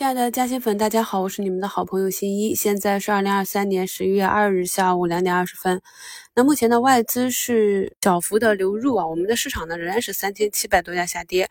[0.00, 2.54] 亲爱的嘉兴粉，大家好，我是你们的好朋友新一。
[2.54, 5.82] 现在是二零二三年十一月二日下午两点二十分。
[6.34, 11.50] 那目前的外资是小幅的流入啊，我们的市场呢仍然是三千七百多家下跌，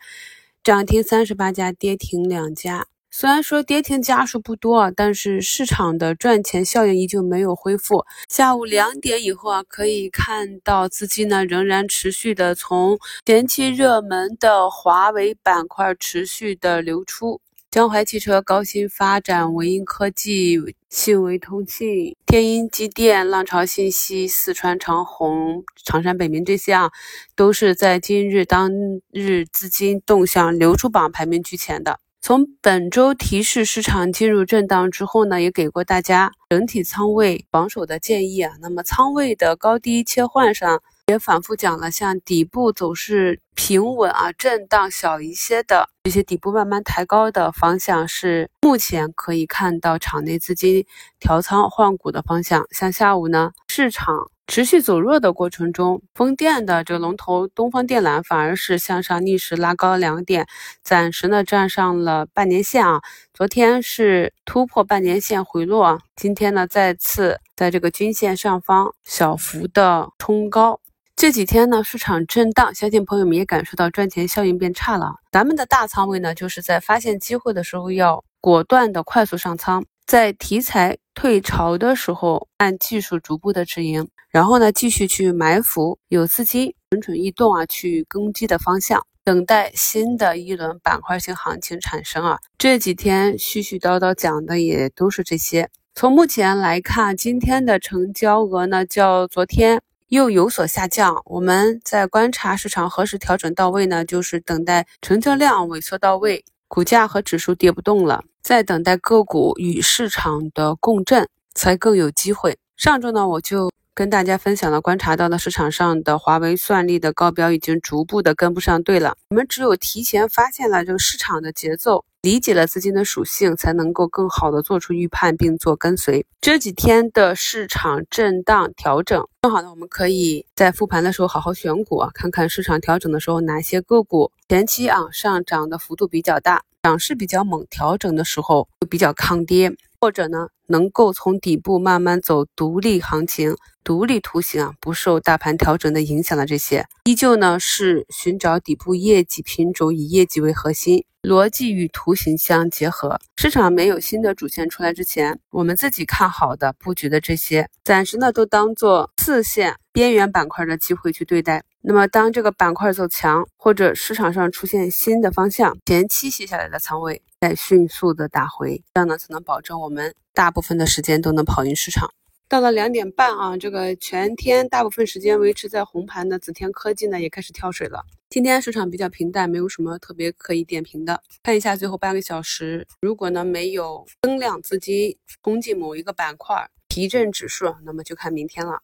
[0.64, 2.88] 涨停三十八家，跌停两家。
[3.12, 8.04] 虽然说跌停家数不多啊，但是市场的赚钱效应依旧没有恢复。
[8.28, 17.40] 下午两点以后啊，可以看到资金呢仍然持续的从前期热门的华为板块持续的流出。
[17.70, 26.90] 江淮汽车、高新发展、维英科技、信维通信、天鹰机电、浪潮信息、四川长虹、长山北明这些啊，
[27.36, 28.72] 都是在今日当
[29.12, 32.00] 日资金动向流出榜排名居前的。
[32.20, 38.52] 从本周提示市场进入震荡之后呢，也给过大家整体仓位防守的建议啊。
[38.60, 40.82] 那么仓位的高低切换上。
[41.10, 50.86] 也反复讲了，像底部走势平稳啊，震荡小一些的这些底部慢慢抬高的方向是目前可以看到场内资金
[51.18, 52.64] 调仓换股的方向。
[52.70, 60.46] 像下午呢，市场持续走弱的过程中，风电的这个龙头东方电缆反而是向上逆势拉高两点，
[60.82, 63.00] 暂时呢站上了半年线啊。
[63.34, 70.80] 昨天是突破半年线回落，今天呢再次在这个均线上方小幅的冲高。
[71.20, 75.16] 这几天呢，市场震荡，相信朋友们也感受到赚钱效应变差了。
[75.30, 92.38] 咱们的大仓位呢，就是在发现机会的时候要果断的快速上仓，在题材退潮的时候按技术逐步的止盈，然后呢继续去埋伏有资金蠢蠢欲动啊去攻击的方向，等待新的一轮板块性行情产生啊。
[92.56, 95.68] 这几天絮絮叨叨讲的也都是这些。
[95.94, 99.82] 从目前来看，今天的成交额呢，较昨天。
[100.10, 104.04] 又有所下降，我们在观察市场何时调整到位呢？
[104.04, 112.58] 就是等待成交量萎缩到位，股价和指数跌不动了，再等待个股与市场的共振，才更有机会。
[112.76, 119.14] 上周呢，我就跟大家分享了观察到的市场上的华为算力的高标已经逐步的跟不上队了。
[119.28, 122.04] 我们只有提前发现了这个市场的节奏。
[122.22, 126.26] 理解了资金的属性，才能够更好的做出预判并做跟随。
[126.38, 151.04] 这几天的市场震荡调整，正好呢，我们可以在复盘的时候好好选股啊，看看市场调整的时候哪些个股前期啊上涨的幅度比较大，涨势比较猛，调整的时候就比较抗跌，或者呢能够从底部慢慢走独立行情、独立图形啊，不受大盘调整的影响的这些，依旧呢是寻找底部业绩品种，以业绩为核心。
[151.22, 161.64] 逻辑与图形相结合，市场没有新的主线出来之前，我们自己看好的布局的这些，暂时呢都当做次线边缘板块的机会去对待。
[161.82, 172.10] 那么当这个板块走强，或者市场上出现新的方向，前期卸下来的仓位再迅速的打回，这样呢才能保证我们大部分的时间都能跑赢市场。
[172.48, 178.04] 到了两点半啊，这个全天大部分时间维持在红盘的紫天科技呢，也开始跳水了。
[178.28, 181.22] 今天市场比较平淡，没有什么特别可以点评的。
[181.44, 188.80] 看一下最后半个小时，如果呢没有增量资金冲进某一个板块提振指数，那么就看明天了。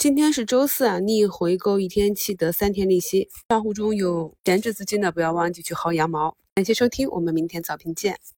[0.00, 6.38] 今天是周四啊，逆回购一天期得三天利息，账户中有闲置资金的不要忘记去薅羊毛。
[6.54, 8.18] 感谢收听，我们明天早评见。